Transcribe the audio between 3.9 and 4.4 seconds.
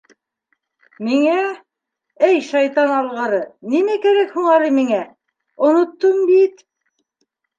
кәрәк